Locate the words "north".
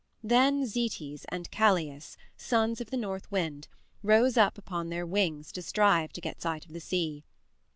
2.97-3.31